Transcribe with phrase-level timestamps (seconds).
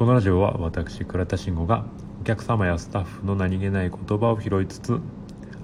[0.00, 1.84] このラジオは私倉田慎吾が
[2.22, 4.98] お客様やスタッフの何気ない言葉を拾いつつ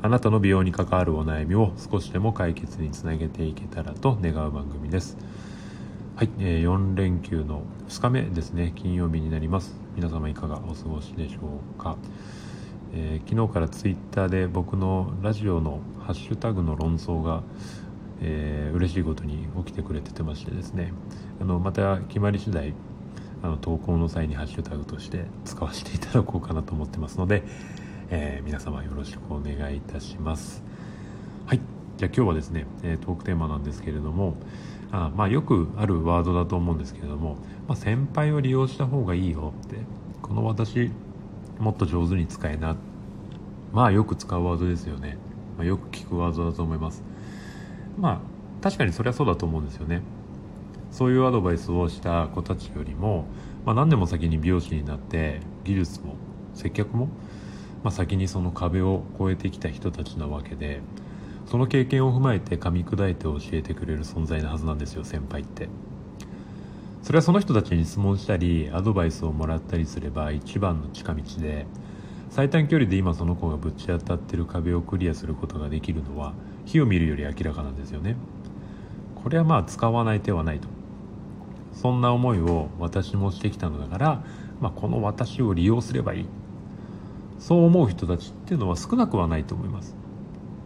[0.02, 5.17] あなたの美容に関わるお悩みを少しでも解決につなげていけたらと願う番組です。
[6.17, 8.75] はい、えー、4連休の2日目ですね。
[8.77, 9.75] 金曜日になります。
[9.95, 11.96] 皆様いかがお過ごしでしょうか、
[12.93, 17.43] えー、昨日からツイッターで僕のラジオのハッシュタグの論争が
[18.21, 20.93] えー、嬉しいことに起きてくれててましてですね。
[21.41, 22.75] あのまた決まり次第
[23.43, 27.43] あの投稿の際にハッシュタグとして使わせていただこうかなと思ってますので、
[28.10, 30.62] えー、皆様よろしくお願いいたします。
[31.46, 31.60] はい。
[31.96, 34.37] じゃあ今日はですね、えトークテーマなんですけれども
[34.93, 39.77] あまあよくあるワードだと思うんですけれども、まあ、先輩を利用した方がいいよって
[40.21, 40.91] この私
[41.59, 42.77] もっと上手に使えな
[43.73, 45.16] まあよく使うワードですよね、
[45.57, 47.02] まあ、よく聞くワードだと思います。
[47.98, 50.02] まあ確かにそれはそうだと思うんですよね。
[50.96, 53.27] そういうアドバイスをした子たちよりも、
[53.66, 56.14] まあ、何年も先に美容師になって技術も
[56.54, 57.09] 接客も、
[57.84, 60.80] まあ、先にその壁を越えてきた人たちなわけで
[61.45, 65.69] その経験を踏まえて噛み砕いて教えてくれる存在なはずなんですよ先輩って。
[67.03, 71.66] それはその人たちに質問したりアドバイスをもらったりすれば一番の近道で
[72.31, 76.32] 最短距離で今その子がぶち当たってる壁をクリアすることができるのは
[76.65, 78.16] 火を見るより明らかなんですよね。
[79.22, 80.75] これはまあ使わない手はないと。
[81.77, 84.25] そんな思いを私もしてきたのだから、
[84.60, 86.27] まあ、この私を利用すればいい。
[87.38, 89.94] そう思う人たちっていうのは少なくはないと思います。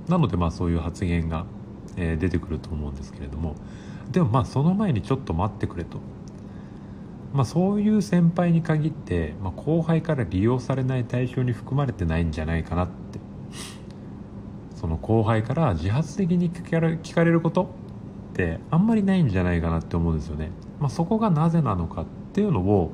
[0.08, 1.44] なのでまあそういう発言が、
[1.96, 3.56] え、出てくると思うんですけれども。
[4.10, 5.98] でもまあその前にちょっと待ってくれと。
[7.32, 13.20] まあ、そういう先輩に限って、まあ、後輩から利用されない対象に含まれてないんじゃないかなって。
[14.74, 17.70] その後輩から自発的に聞かれること
[18.32, 20.50] ってあんまりないんじゃないかなって思うんですよね、
[20.80, 22.92] まあ、そこがなぜなのかっていうのを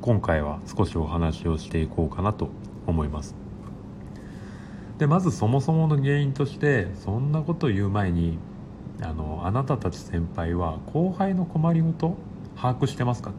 [0.00, 2.50] 今回は少しお話をしていこうかなと
[2.86, 3.34] 思います。
[4.98, 8.36] でまずそもそもの原因としてそんなことを言う前に
[9.00, 12.16] あのあなたたち先輩は後輩の困りごと
[12.56, 13.30] 把握してますか？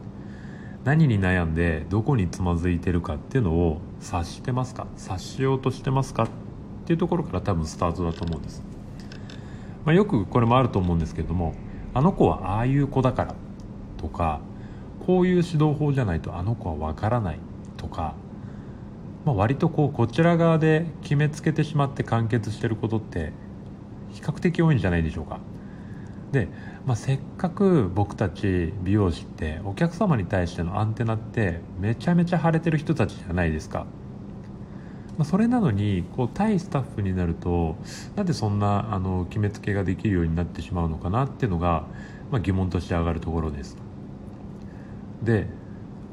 [0.84, 4.86] 何に悩んでどこにつまずいてるかっていうのを察してますか？
[4.96, 6.22] 察しようとしてますか？
[6.22, 6.28] っ
[6.86, 8.62] ていうところから多分スタートだと思うんです、
[9.84, 11.54] まあ、よくこれもあると思うんですけれども
[11.92, 13.34] あの子はああいう子だから。
[14.00, 14.40] とか
[15.06, 17.38] こういう指導法じゃないとあの子はわからない
[17.76, 18.14] とか、
[19.24, 23.32] まあ、割とこうこちら側で決めつけてしまって完結してることって
[24.12, 25.38] 比較的多いんじゃないでしょうか。
[26.32, 26.48] で、
[26.86, 33.86] まあ、せっかく僕たち美容師ってお客様に対してのアンテナってめちゃめちゃ腫れてる人たちじゃないですか、
[35.18, 37.76] ま、それなのにこう対スタッフになると
[38.14, 41.84] なんでそんなあの決めつけができるようになってしまうのかなっていうのが、
[42.30, 43.89] まあ、疑問として上がるところです。
[45.22, 45.46] で、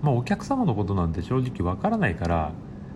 [0.01, 2.51] まあ、お客様のことなんて正直わからないから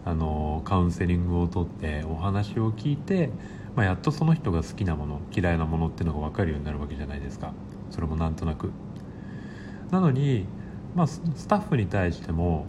[0.05, 3.29] あのカウンセリングをとってお話を聞いて
[3.73, 7.53] まあ、やっとその人が好きなもの嫌いなものっていうのが分かるようになるわけじゃないですか。
[7.89, 8.69] それもなんとなく。
[9.91, 10.45] なのに、
[10.93, 12.65] まあ、スタッフに対しても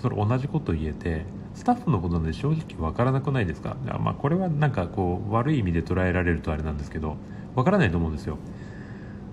[0.00, 3.76] それ同じこと言えてスタッフのことなんで正直分からなくないですか？
[3.98, 7.16] まあこれはなんかこう悪い意味で捉えられるとあれなんですけど
[7.56, 8.38] 分からないと思うんですよ。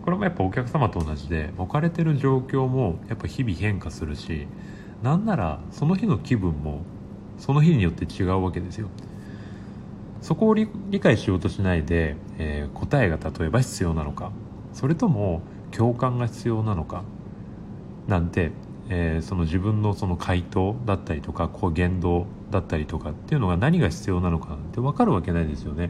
[0.03, 4.47] これもやっぱお客様と同じで置かれてる状況もやっぱ日々変化するし
[5.03, 6.81] なんならその日の気分も
[7.38, 8.89] その日によって違うわけですよ
[10.22, 10.67] そこを理
[11.00, 14.31] 解しようとしないで、えー、答えが例えば必要なのか
[14.73, 15.41] それとも
[15.72, 17.03] 共感が必要なのか
[18.07, 18.51] なんて、
[18.89, 25.89] えー、その自分のその回答だったりとかこう言動だったりとかっていうのが何が必要なのかなんて分かるわけないですよね。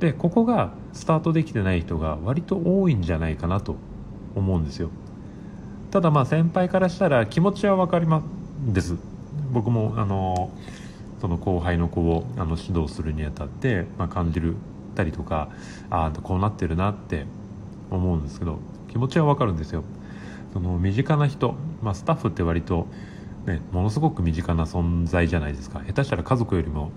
[0.00, 3.76] でここがスタートできてない人が割と多いんじゃないかなと
[4.34, 4.90] 思うんですよ。
[5.90, 8.22] ただまあ先輩からしたら気持ちは分かりま
[8.80, 8.96] す。
[9.52, 10.50] 僕もあの
[11.20, 14.56] その後輩の子をあの指導するにあたって、まあ、感じる
[14.94, 15.50] たりとか
[15.90, 17.26] ああこうなってるなって
[17.90, 19.84] 思うんですけど気持ちはわかるんですよ。
[20.52, 22.86] その身近な人、まあ、スタッフって割と、
[23.46, 25.80] ね、ものすごく身近な存在じゃないですか。
[25.80, 26.92] 下手したら家族よりも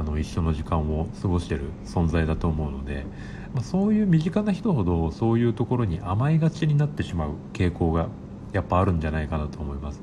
[0.00, 3.04] あの一緒の時間を過ごしてる存在だと思うので、
[3.52, 8.08] まあ、そういう身近な人ほどそういうところに甘えがちになってしまう傾向が
[8.52, 10.00] やっぱあるんじゃないかなと思います。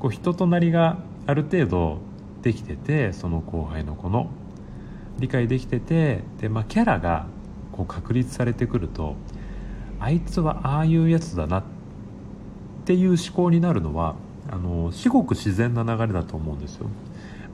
[0.00, 0.98] こう人となりが
[1.28, 1.98] ある程度
[2.42, 4.28] できててその後輩の子の
[5.20, 7.26] 理解できててで、まあ、キャラが
[7.70, 9.14] こう確立されてくると
[10.00, 11.64] あいつはああいうやつだなっ
[12.84, 14.16] ていう思考になるのは
[14.52, 16.86] あの至極自然な流れだと思うんですよ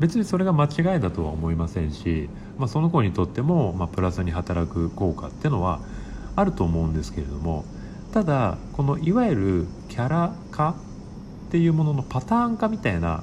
[0.01, 2.29] 別にそれが間違いだとは思いませんし、
[2.59, 5.81] まあ、その子にとっても、まあ、プラスに働く効果っていうのは
[6.35, 7.65] あると思うんですけれども
[8.13, 10.71] ただこのいわゆるキャラ化
[11.47, 13.23] っていうもののパターン化みたいな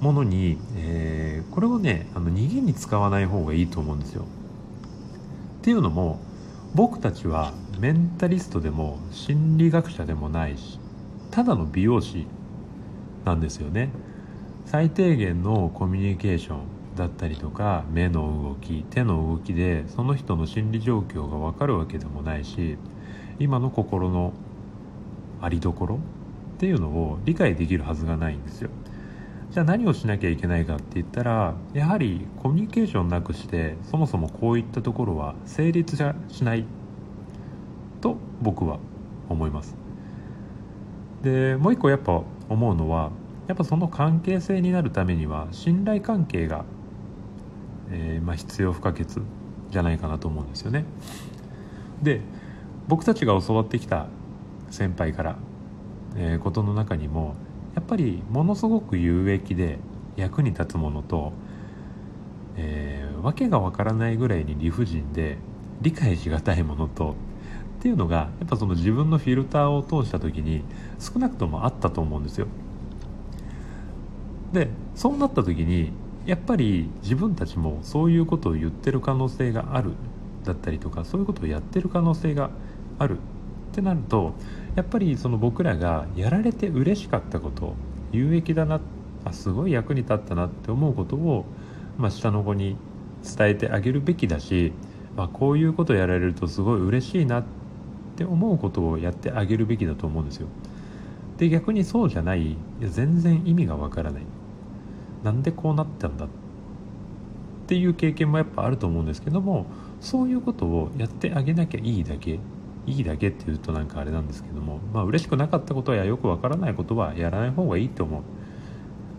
[0.00, 4.24] ものに、えー、これをねあの逃げに使わない方がいいと思うんですよ。
[5.58, 6.20] っていうのも
[6.74, 10.78] 僕たちはメンタリストでも心理学者でもないし
[11.30, 12.26] ただの美容師
[13.24, 13.90] なんですよね。
[14.66, 16.60] 最低限のコミュニケーション
[16.96, 22.76] だったりとか目の動き手の動きでその人の心理状況が分かるわけでもないし
[23.38, 24.32] 今の心の
[25.40, 25.98] ありどころっ
[26.58, 28.70] ていうのを理解できるはずがないんですよ。
[29.50, 35.96] じゃあ何をしなきゃいけないかって言ったらやはりコミュニケーションなくしてそもそもこういったところは成立
[36.28, 36.64] しない。
[38.00, 38.78] と僕は
[39.28, 39.76] 思います。
[41.22, 43.10] でもう一個やっぱ思うのは
[43.48, 46.64] やっぱその関係性になるためには信頼関係が、
[47.90, 49.06] えー、まあ、必要不可欠
[49.70, 50.84] じゃないかなと思うんですよね。
[52.02, 52.20] で
[52.88, 54.06] 僕たちが教わってきた
[54.70, 55.36] 先輩から、
[56.16, 57.34] えー、ことの中にも
[57.74, 59.78] やっぱりものすごく有益で
[60.16, 61.32] 役に立つものと、
[62.56, 65.38] えー、訳がわからないぐらいに理不尽で
[65.80, 67.14] 理解しがたいものと
[67.80, 70.62] っていうのがやっぱその自分のフィルターを通した時に
[70.98, 72.46] 少なくともあったと思うんですよ。
[74.52, 75.92] でそうなった時に
[76.26, 79.92] やっぱり自分たちもそういうことを言ってる可能性がある
[80.44, 82.50] だったりとかそういうことをやってる可能性が
[82.98, 83.20] あるっ
[83.72, 84.34] てなると
[84.74, 87.74] やっぱりその僕らがやられて嬉しかったこと
[88.12, 88.80] 有益だな
[89.24, 91.46] あすごい役に立ったなって思うことを、
[91.96, 92.76] まあ、下の子に
[93.24, 94.72] 伝えてあげるべきだし、
[95.16, 97.44] まあ、こういうことやられるとすごい嬉しいなっ
[98.20, 100.48] って思うことをやってあげるべきだと思うんですよ。
[101.38, 102.52] で逆にそうじゃない。
[102.80, 104.22] や全然意味がわからない。
[105.24, 106.28] なんでこうなったんだっ
[107.66, 109.66] ていう経験もやっぱあると思うんですけども
[110.00, 112.40] そういうことをやってあげなきゃいいだけ
[112.86, 118.22] いいだけっていうとなんかあれなんですけどもまあ嬉しくなかったことやよくわからないことはやらない方がいいと思う。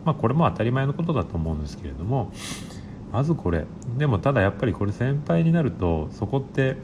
[0.06, 2.32] まあこれも当たり前のことだと思うんですけれども
[3.12, 3.66] まずこれ。
[3.98, 6.78] でもただやっぱりこれ先輩になるとそこって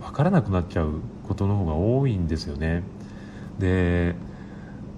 [0.00, 2.82] 分からなくなっちゃうことの方が多いんですよね。
[3.58, 4.14] で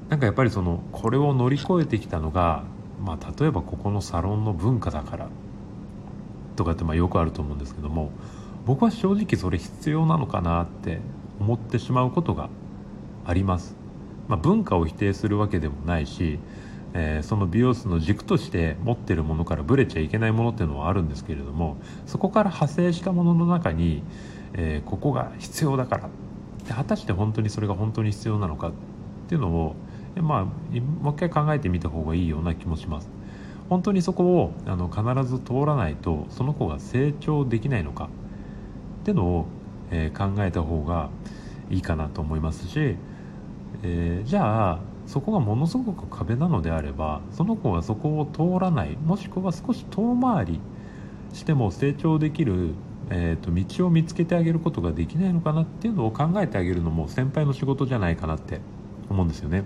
[0.09, 2.65] なんかやっぱりそのこれを乗り越えてきたのが
[3.05, 5.29] まあ例えばここのサロンの文化だから
[6.57, 8.11] とかってまあよくあると思うんですけども
[8.67, 11.01] 僕は正直それ必要なのかなって
[11.41, 12.49] 思ってしまうことが
[13.25, 13.77] あります、
[14.29, 16.39] まあ、文化を否定するわけでもないし、
[16.95, 21.77] えー、その美容室の軸として持ってるものからブレちゃいけないものっていうのはあるんですけれども
[22.07, 24.03] そこから派生したものの中に、
[24.55, 26.09] えー、ここが必要だから。
[26.67, 28.73] で果たして本当にそれが本当に必要なのかっ
[29.29, 29.77] ていうのを、
[30.17, 33.09] まあ、もう一回考えてみた方がいいような気もします。
[33.69, 38.09] 本当にそこをあの必ず通らないとその子が成長できないのか。
[39.03, 39.47] っていうのを
[39.91, 41.11] えー、考えた方が
[41.71, 42.97] いいかなと思いますし、
[43.83, 48.97] えー、じゃあそこがものすごく壁なのであればその子がそこを通らない。
[48.97, 50.61] もしくは少し遠回り
[51.33, 52.75] しても成長できる、
[53.11, 58.61] えーと、道を見つけてあげることができないのかなっていうのを考えてあげるのも先輩の仕事じゃないかなって
[59.09, 59.65] 思うんですよね。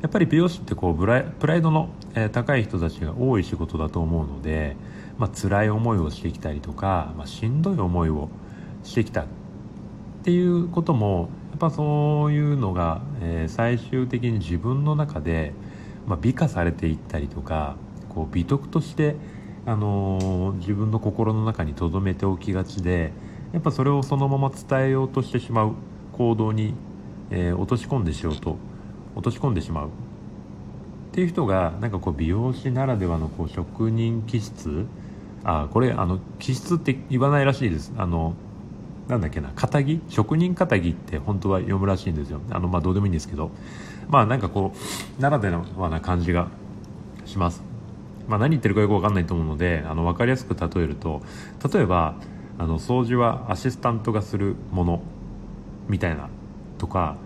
[0.00, 1.06] やっぱり美容師ってこうプ
[1.46, 4.76] ライドの、え、高い人たちが多い仕事だと思うので、
[5.16, 8.28] まあ辛い思いをしてきたりとか、まあ、しんどい思いを
[8.82, 9.26] してきたっ
[10.24, 15.52] ていうこともやっぱそういうのが、え、最終的に自分の中で、
[16.06, 17.76] ま、美化されていったりとか
[18.08, 19.14] こう美徳として、
[19.64, 23.12] あの、自分の心の中に留めておきがちで
[23.52, 25.74] やっぱそれをそのまま伝えようとしてしまう
[26.12, 26.74] 行動に、
[27.30, 28.56] えー、落とし込んでしようと
[29.14, 29.88] 落とし込んでしまう。
[29.88, 29.90] っ
[31.14, 34.86] ていう人がなんかこう美容師ならではのこう職人気質。
[35.44, 37.92] あこれあの気質って言わないらしいです。
[37.98, 38.34] あの
[39.08, 42.40] なんだっけな肩着職人肩着って本当は読むらしいんですよ。
[42.50, 43.50] あのまあどうでもいいんですけど。
[44.08, 44.72] まあなんかこ
[45.18, 46.48] うならではな感じが
[47.26, 47.71] します。
[48.28, 51.22] まあ何言ってるかよく分かんないと思うのであの分かりやすく例えると
[51.72, 52.16] 例えば
[52.58, 55.02] あの掃除はアシスタントがするもの
[55.88, 56.28] みたいな
[56.78, 57.16] とか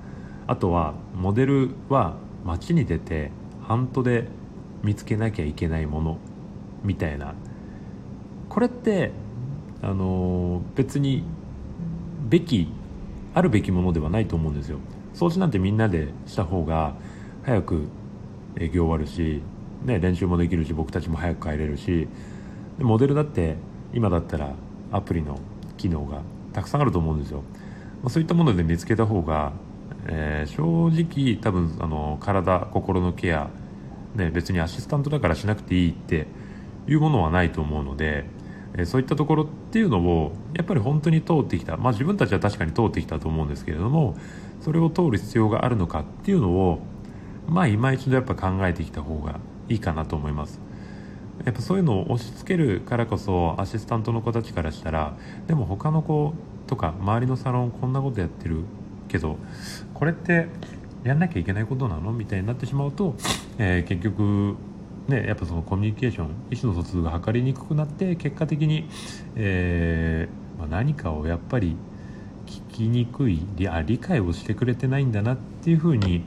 [0.47, 3.31] あとはモデルは街に出て
[3.67, 4.29] ハンで
[4.83, 6.19] 見つけなきゃいけないもの
[6.85, 7.35] みたいな。
[8.49, 9.11] これって
[9.83, 11.25] あの別に
[12.29, 12.69] べき
[13.35, 14.79] あるべきものではないと思うんですよ。
[15.15, 16.95] 掃除なんてみんなでした方が
[17.43, 17.88] 早く
[18.59, 19.43] 営業終わるし、
[19.87, 22.09] ね、練習もできるし僕たちも早く帰れるし
[22.78, 23.57] でモデルだって
[23.95, 24.52] 今だったら
[24.93, 25.38] アプリの
[25.76, 26.21] 機能が
[26.52, 27.43] たくさんあると思うんですよ。
[28.02, 29.52] まそういったもので見つけた方が、
[30.07, 33.49] えー、正直多分あの体心のケア、
[34.14, 36.26] ね、別にアシスタントだからしなくていいって
[36.87, 38.26] いうものはないと思うので
[38.76, 44.16] えそういったところっていうのをやっぱり本当に通ってきた、まあ、自分たちは確かに通ってきたと思うんですけれども
[44.61, 46.81] それを通る必要があるのかっていうのを、
[47.47, 50.61] まあ今一度やっぱ考えてきた方がいいかなと思います。
[51.44, 56.32] やっぱそういうのを押し付けるからこそアシスタントの子たちからしたらでも他の子
[56.66, 58.62] とか周りのサロンこんなことやってる
[59.08, 59.37] けど
[59.92, 60.49] これって
[61.04, 62.12] やんなきゃいけないことなの？
[62.12, 63.14] みたいになってしまうと、
[63.58, 64.56] えー、結局
[65.08, 68.88] ね、やっぱそのコミュニケーション意思の疎通が図りにくくなって結果的に、
[69.37, 71.76] えー、まあ、何かをやっぱり
[72.46, 76.25] 聞きにくいあ理解をしてくれてないんだなっていうふうに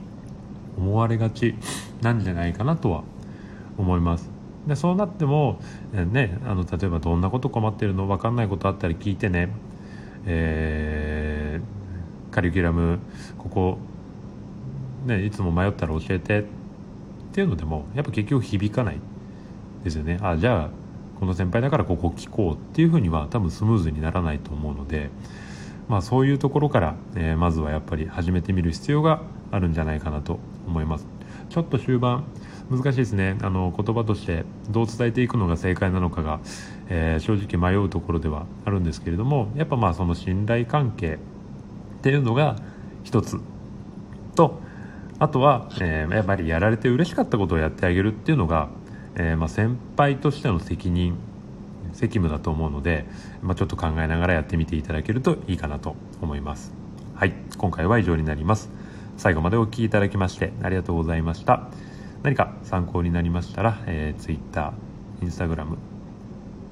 [0.78, 1.56] 思われがち
[2.02, 3.04] なんじゃないかなとは
[3.80, 4.30] 思います。
[4.68, 5.60] でそうなっても、
[5.94, 9.50] ね、あの例えばどんなこと困ってるの分かんないことあったら聞いてね、
[10.26, 13.00] えー、カリキュラム
[13.38, 13.78] ここ、
[15.06, 16.60] ね、いつも迷ったら教えて。
[17.30, 19.00] っていうのでもやっぱ結局響かない
[19.84, 20.20] ですよね。
[20.22, 20.70] あじゃあ
[21.20, 25.10] この先輩だからここ聞こうっていうふうには多分スムーズにならないと思うので、
[25.88, 29.22] まあ、そういうところから、えー、まずはやっぱり始めてみる必要が
[29.52, 31.08] あるんじゃないかなと思います。
[31.50, 32.24] ちょっと終盤
[32.70, 33.38] 難しいですね。
[33.42, 36.40] あの言葉としてどう伝えていくのが正解なのかが、
[36.88, 41.18] えー、正直迷うところではあるんですけれどもやっぱまあその信頼関係っ
[42.02, 42.58] ていうのが
[43.04, 43.40] 一つ。
[44.36, 44.62] と
[45.18, 48.70] あとは、えー、やっぱりやられて嬉しかったことをやってあげるっていうのが、
[49.16, 51.18] えー、まあ、先輩としての責任
[51.92, 53.06] 責務だと思うので、
[53.42, 56.72] まあ、ちょっと考えながらやってみていただけるといいかなと思います。
[57.16, 58.70] はい今回は以上になります。
[59.18, 61.70] 最後までお聴きいただきましてありがとうございました。
[62.24, 64.74] 何か参考になりましたら、えー、Twitter、
[65.22, 65.78] Instagram、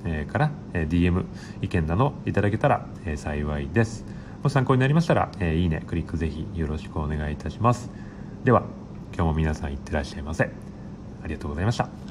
[0.06, 1.26] えー、から、えー、DM
[1.62, 4.06] 意見などいただけたら、えー、幸いです。
[4.44, 7.90] もし参考になりましたら、えー、いいねクリックぜひよろしくお願いいたします。
[8.44, 8.64] では
[9.14, 10.46] 今日も皆さんいってらっしゃいませ。
[11.24, 12.07] ありがとうございました。